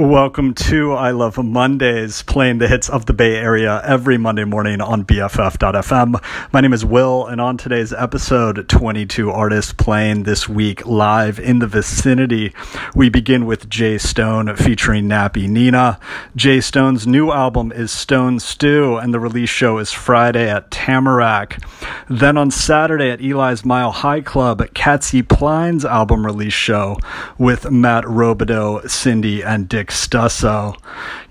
[0.00, 4.80] Welcome to I Love Mondays, playing the hits of the Bay Area every Monday morning
[4.80, 6.48] on BFF.fm.
[6.54, 11.58] My name is Will, and on today's episode, 22 artists playing this week live in
[11.58, 12.54] the vicinity.
[12.94, 16.00] We begin with Jay Stone featuring Nappy Nina.
[16.34, 21.62] Jay Stone's new album is Stone Stew, and the release show is Friday at Tamarack.
[22.08, 26.96] Then on Saturday at Eli's Mile High Club, Katsy Pline's album release show
[27.36, 30.76] with Matt Robidoux, Cindy, and Dick Stusso.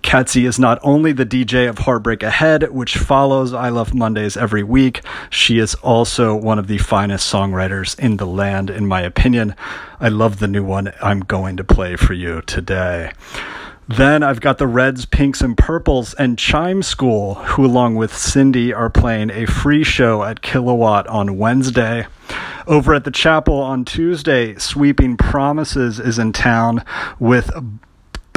[0.02, 4.64] Katsy is not only the DJ of Heartbreak Ahead, which follows I Love Mondays every
[4.64, 9.56] week, she is also one of the finest songwriters in the land, in my opinion.
[10.00, 13.11] I love the new one I'm going to play for you today.
[13.89, 18.71] Then I've got the Reds, Pinks, and Purples and Chime School, who, along with Cindy,
[18.71, 22.05] are playing a free show at Kilowatt on Wednesday.
[22.68, 26.86] Over at the chapel on Tuesday, Sweeping Promises is in town
[27.18, 27.50] with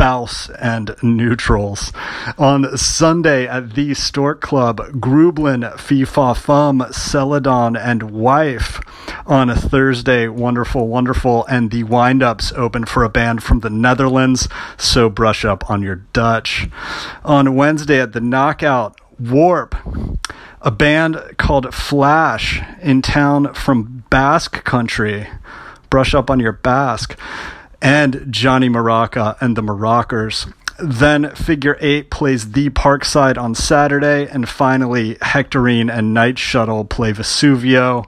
[0.02, 1.92] Baus and Neutrals.
[2.36, 8.80] On Sunday at the Stork Club, Grublin, FIFA Fum, Celadon, and Wife.
[9.26, 14.48] On a Thursday, Wonderful, Wonderful, and the Windups open for a band from the Netherlands,
[14.76, 16.68] so brush up on your Dutch.
[17.24, 19.76] On Wednesday at the Knockout, Warp,
[20.60, 25.28] a band called Flash in town from Basque Country.
[25.90, 27.16] Brush up on your Basque
[27.82, 30.50] and Johnny Maraca and the Marackers.
[30.78, 37.12] Then Figure 8 plays The Parkside on Saturday, and finally Hectorine and Night Shuttle play
[37.12, 38.06] Vesuvio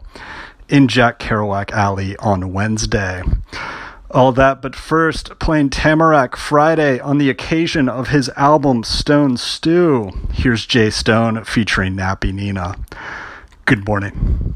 [0.69, 3.23] in Jack Kerouac Alley on Wednesday.
[4.11, 10.13] All that, but first, playing Tamarack Friday on the occasion of his album Stone Stew.
[10.33, 12.77] Here's Jay Stone featuring Nappy Nina.
[13.65, 14.55] Good morning.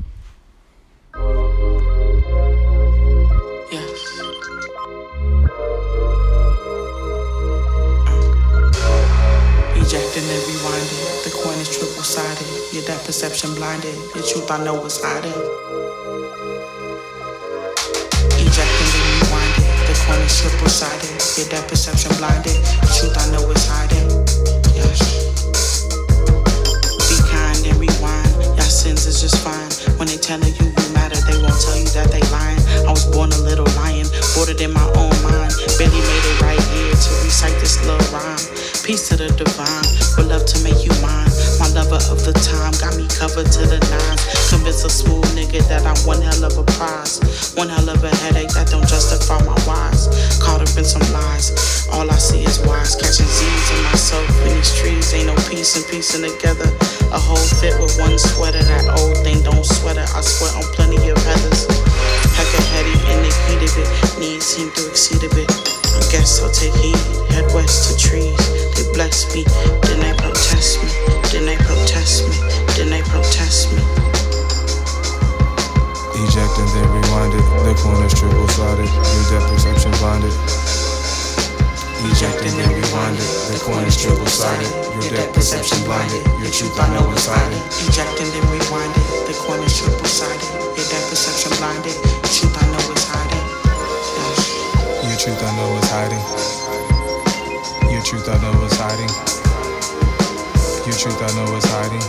[12.89, 13.93] That perception blinded.
[14.17, 15.37] The truth I know is hiding.
[18.41, 19.69] Ejecting then rewinded.
[19.85, 21.21] The coin is triple sided.
[21.37, 22.57] Yeah, that perception blinded.
[22.81, 24.09] The truth I know is hiding.
[24.73, 24.97] Yes.
[27.13, 28.33] Be kind and rewind.
[28.57, 29.69] Y'all sins is just fine.
[30.01, 32.61] When they telling you you matter, they won't tell you that they lying.
[32.89, 35.53] I was born a little lion, bordered in my own mind.
[35.77, 38.68] Barely made it right here to recite this little rhyme.
[38.89, 39.85] Peace to the divine,
[40.17, 41.29] would love to make you mine
[41.61, 44.25] My lover of the time, got me covered to the nines.
[44.49, 47.21] Convince a smooth nigga that I'm one hell of a prize.
[47.53, 50.09] One hell of a headache that don't justify my whys.
[50.41, 51.53] Caught up in some lies,
[51.93, 52.97] all I see is wise.
[52.97, 56.73] Catching Z's in myself in these trees, ain't no peace and piecing together.
[57.13, 60.09] A whole fit with one sweater, that old thing don't sweat it.
[60.17, 61.69] I sweat on plenty of heathers.
[62.41, 65.78] Hecka heady in the heat of it, needs seem to exceed a bit.
[65.99, 66.97] I guess I'll take heed,
[67.35, 68.39] head west to trees.
[68.79, 69.43] They bless me,
[69.83, 71.19] then they protest me.
[71.29, 72.33] Then they protest me.
[72.73, 73.85] Then they protest me.
[76.17, 77.45] Eject and then rewind it.
[77.69, 78.89] The corner's triple sided.
[78.89, 80.33] Your depth perception blinded.
[82.09, 83.29] Eject and then rewind it.
[83.53, 84.73] The corner's triple sided.
[84.97, 86.25] Your depth perception blinded.
[86.41, 87.13] Your truth I know.
[87.13, 89.29] Eject and then rewind it.
[89.29, 90.49] The corner's triple sided.
[90.81, 91.93] Your depth perception blinded.
[92.33, 92.48] Truth
[95.29, 96.25] truth I know is hiding.
[97.93, 99.13] Your truth I know is hiding.
[100.87, 102.01] Your truth I know is hiding.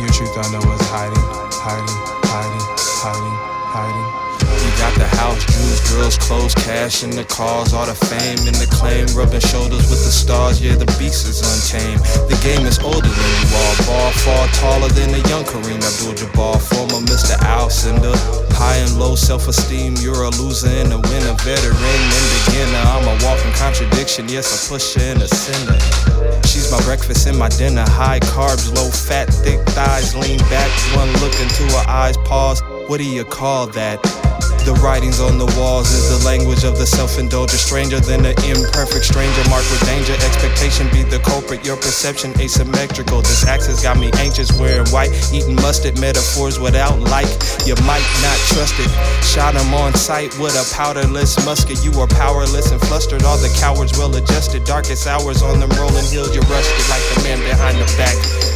[0.00, 1.24] Your truth I know is hiding,
[1.62, 2.66] hiding, hiding,
[2.98, 3.36] hiding,
[3.70, 4.03] hiding.
[4.78, 8.68] Got the house, jewels, girls, clothes, cash in the cars, all the fame and the
[8.68, 10.60] claim, rubbing shoulders with the stars.
[10.60, 12.00] Yeah, the beast is untamed.
[12.28, 13.74] The game is older than you all.
[13.86, 17.38] Ball far taller than a young Kareem Abdul-Jabbar, former Mr.
[17.46, 18.18] Alcindor.
[18.52, 22.82] High and low self-esteem, you're a loser and a winner, veteran and beginner.
[22.90, 25.78] I'm a walking contradiction, yes, a pusher and a sinner.
[26.44, 27.84] She's my breakfast and my dinner.
[27.88, 30.14] High carbs, low fat, thick thighs.
[30.14, 32.16] Lean back, one look into her eyes.
[32.18, 32.62] Pause.
[32.86, 34.23] What do you call that?
[34.64, 39.04] The writings on the walls is the language of the self-indulgent stranger than an imperfect
[39.04, 40.14] stranger marked with danger.
[40.24, 43.20] Expectation be the culprit, your perception asymmetrical.
[43.20, 47.28] This axis got me anxious, wearing white, eating mustard metaphors without like.
[47.68, 48.88] You might not trust it.
[49.20, 51.84] Shot him on sight with a powderless musket.
[51.84, 53.22] You are powerless and flustered.
[53.22, 54.64] All the cowards well adjusted.
[54.64, 56.34] Darkest hours on them rolling hills.
[56.34, 58.53] You're rusted like the man behind the back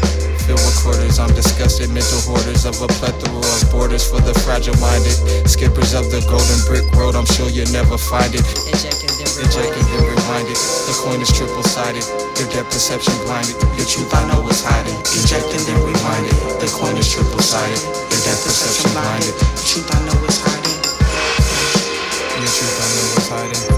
[0.48, 1.20] filled with quarters.
[1.20, 5.12] I'm disgusted, mental hoarders of a plethora of borders for the fragile minded.
[5.44, 8.40] Skippers of the golden brick road, I'm sure you'll never find it.
[8.72, 10.58] Injecting then rewind it.
[10.88, 12.02] The coin is triple sided,
[12.40, 13.60] your depth perception blinded.
[13.76, 14.96] Your truth I know is hiding.
[15.20, 16.36] Ejecting then rewind it.
[16.64, 17.78] The coin is triple sided,
[18.08, 19.36] your depth perception blinded.
[19.36, 20.78] The truth I know is hiding.
[22.40, 23.77] Your truth I know is hiding.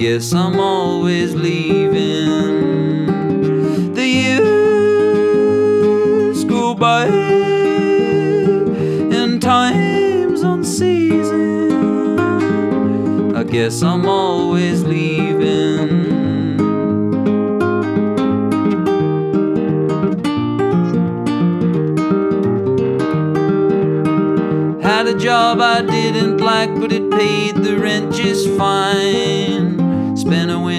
[0.00, 0.69] Guess I'm always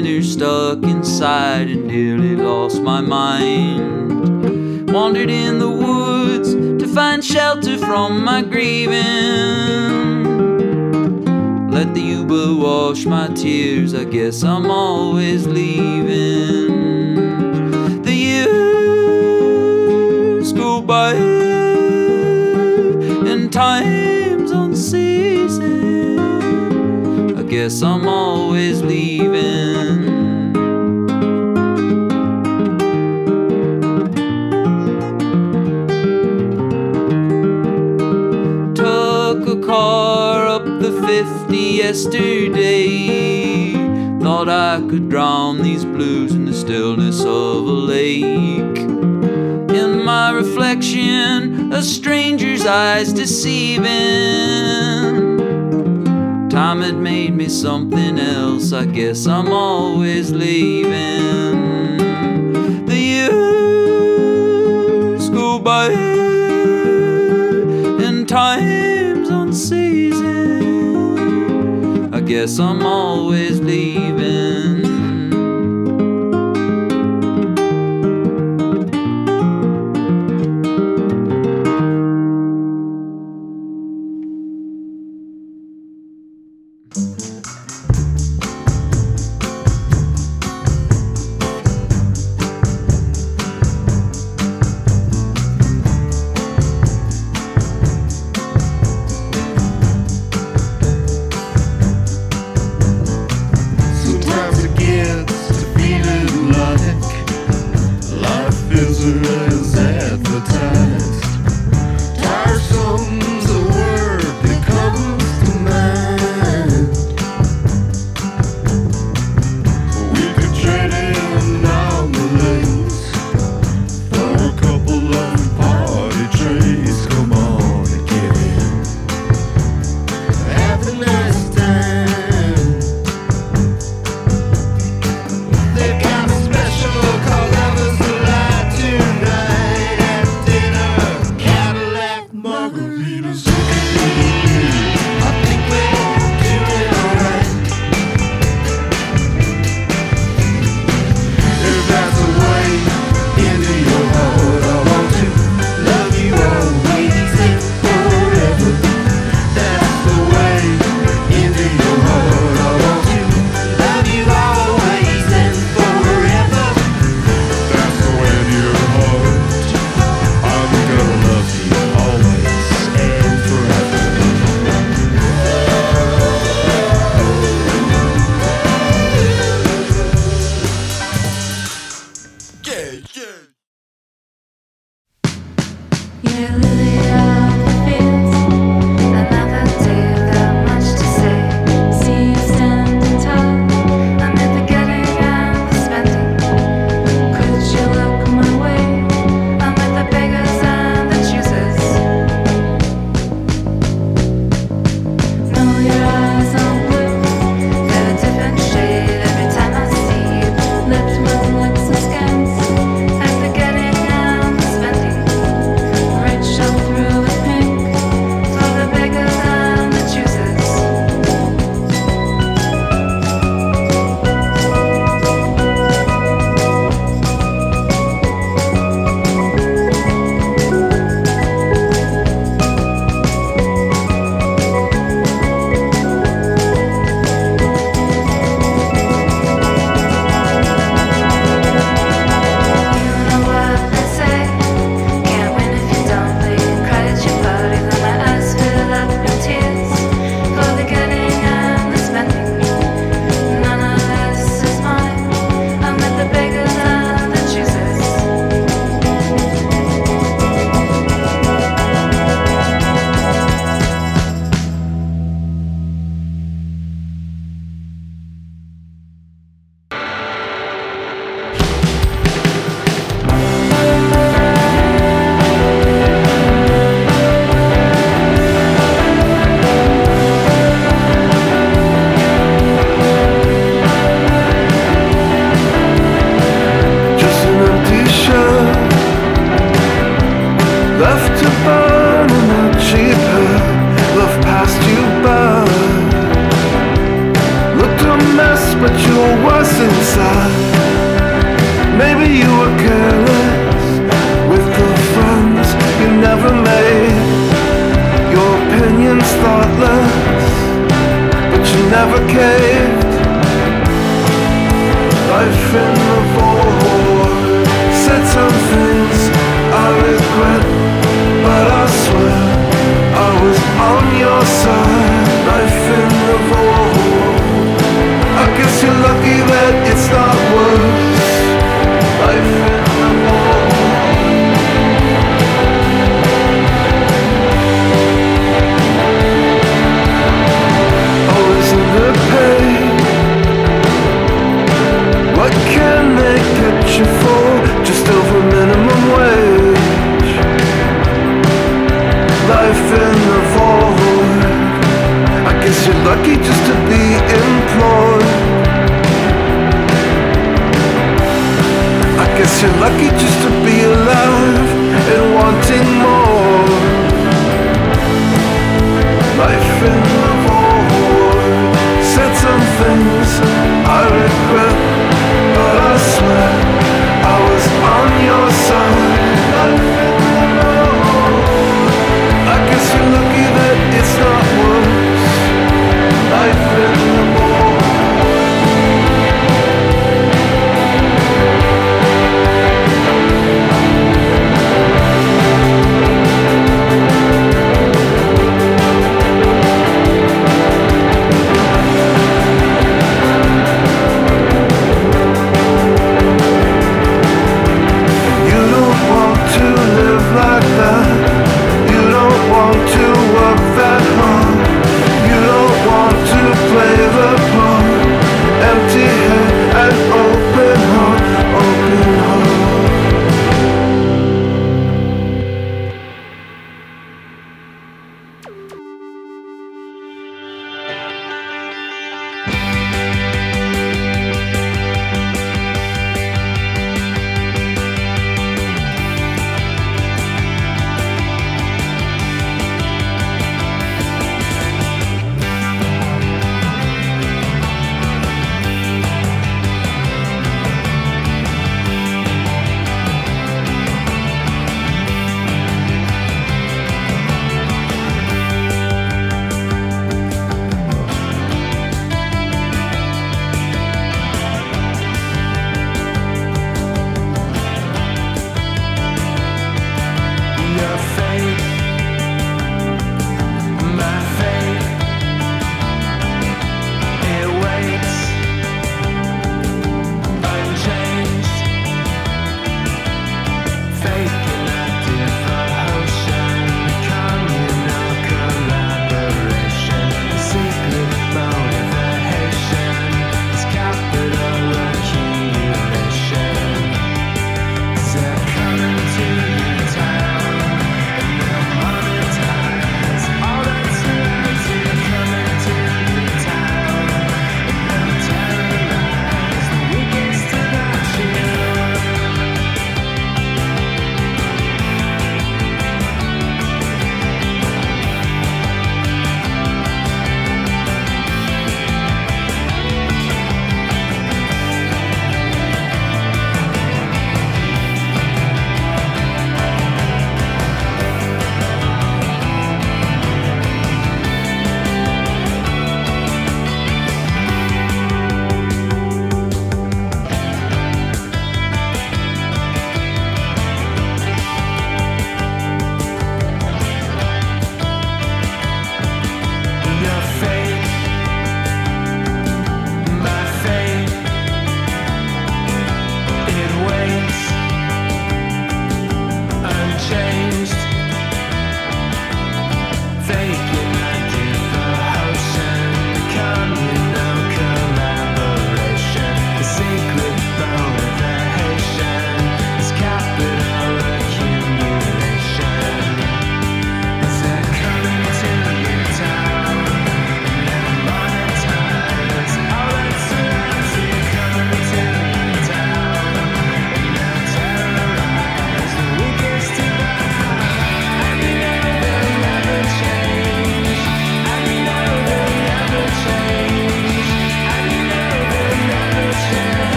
[0.00, 4.90] Stuck inside and nearly lost my mind.
[4.90, 8.96] Wandered in the woods to find shelter from my grieving.
[11.70, 16.72] Let the Yuba wash my tears, I guess I'm always leaving.
[18.02, 18.52] The years
[20.54, 21.12] go by
[27.62, 30.08] guess I'm always leaving.
[39.66, 43.72] car up the 50 yesterday.
[44.20, 48.78] Thought I could drown these blues in the stillness of a lake.
[49.80, 55.29] In my reflection, a stranger's eyes deceiving.
[56.60, 58.74] Time had made me something else.
[58.74, 61.96] I guess I'm always leaving.
[62.84, 63.30] The years
[65.30, 65.90] go by
[68.04, 70.14] and time's unseasoned.
[72.14, 74.39] I guess I'm always leaving.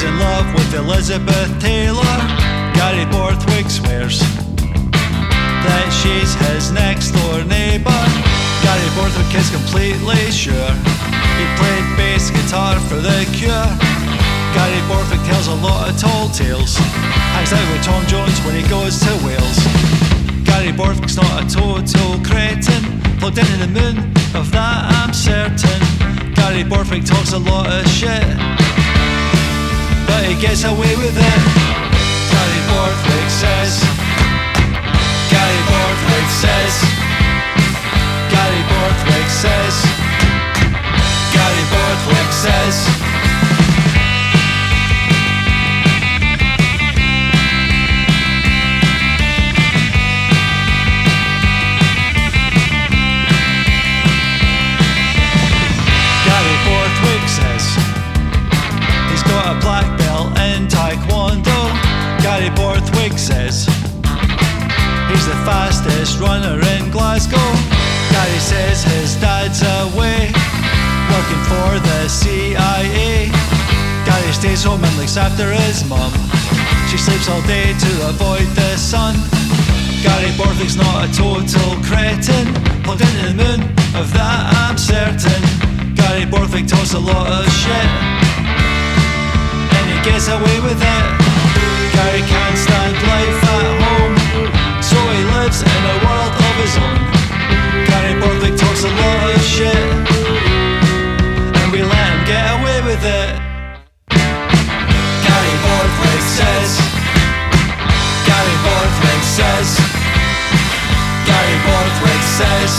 [0.00, 2.16] He's in love with Elizabeth Taylor.
[2.72, 4.24] Gary Borthwick swears
[5.60, 8.00] that she's his next door neighbour.
[8.64, 10.72] Gary Borthwick is completely sure.
[11.36, 13.68] He played bass guitar for The Cure.
[14.56, 16.80] Gary Borthwick tells a lot of tall tales.
[17.36, 19.60] Hangs out with Tom Jones when he goes to Wales.
[20.48, 22.80] Gary Borthwick's not a total cretin.
[23.20, 24.00] Plugged into the moon,
[24.32, 25.76] of that I'm certain.
[26.32, 28.24] Gary Borthwick talks a lot of shit
[30.10, 31.40] but he gets away with it.
[32.30, 33.72] Gary Borthwick says.
[35.30, 36.74] Gary Borthwick says.
[38.34, 39.74] Gary Borthwick says.
[41.34, 43.19] Gary Borthwick says.
[63.30, 63.66] Says
[65.10, 67.48] he's the fastest runner in Glasgow.
[68.10, 70.30] Gary says his dad's away
[71.10, 73.30] working for the CIA.
[74.06, 76.12] Gary stays home and looks after his mum.
[76.90, 79.14] She sleeps all day to avoid the sun.
[80.02, 82.46] Gary Borthwick's not a total cretin.
[82.82, 83.60] Plugged into the moon,
[83.94, 85.42] of that I'm certain.
[85.94, 87.90] Gary Borthwick talks a lot of shit,
[89.76, 91.19] and he gets away with it.
[91.94, 94.14] Gary can't stand life at home,
[94.82, 97.00] so he lives in a world of his own.
[97.88, 99.84] Gary Borthwick talks a lot of shit,
[101.58, 103.30] and we let him get away with it.
[105.26, 106.70] Gary Borthwick says.
[108.28, 109.68] Gary Borthwick says.
[111.28, 112.72] Gary Borthwick says.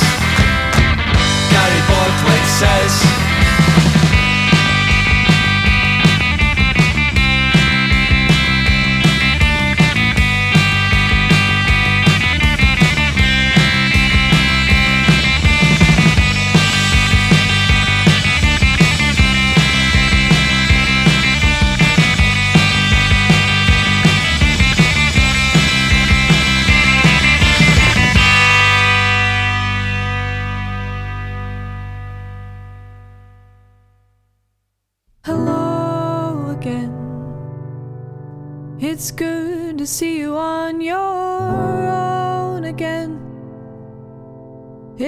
[1.52, 3.21] Gary Borthwick says.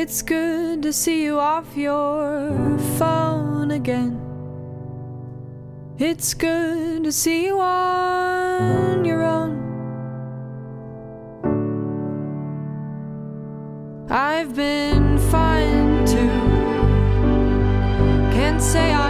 [0.04, 4.20] It's good to see you off your phone again.
[5.98, 9.54] It's good to see you on your own.
[14.10, 16.28] I've been fine too.
[18.36, 19.03] Can't say I'm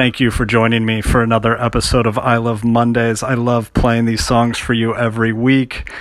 [0.00, 3.22] Thank you for joining me for another episode of I Love Mondays.
[3.22, 5.92] I love playing these songs for you every week.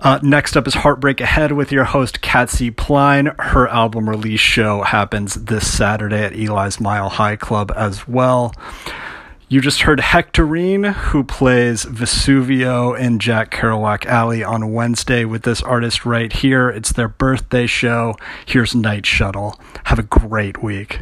[0.00, 3.34] Uh, next up is Heartbreak Ahead with your host, Katsy Pline.
[3.38, 8.54] Her album release show happens this Saturday at Eli's Mile High Club as well.
[9.48, 15.62] You just heard Hectorine, who plays Vesuvio in Jack Kerouac Alley on Wednesday with this
[15.62, 16.68] artist right here.
[16.68, 18.14] It's their birthday show.
[18.44, 19.58] Here's Night Shuttle.
[19.84, 21.00] Have a great week.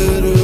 [0.00, 0.39] little